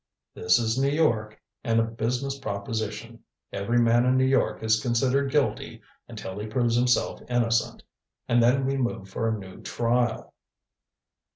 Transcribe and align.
"This 0.33 0.57
is 0.57 0.79
New 0.79 0.89
York, 0.89 1.39
and 1.63 1.79
a 1.79 1.83
business 1.83 2.39
proposition. 2.39 3.19
Every 3.53 3.77
man 3.77 4.03
in 4.03 4.17
New 4.17 4.25
York 4.25 4.63
is 4.63 4.79
considered 4.81 5.29
guilty 5.29 5.79
until 6.07 6.39
he 6.39 6.47
proves 6.47 6.75
himself 6.75 7.21
innocent 7.29 7.83
and 8.27 8.41
then 8.41 8.65
we 8.65 8.77
move 8.77 9.09
for 9.09 9.29
a 9.29 9.37
new 9.37 9.61
trial." 9.61 10.33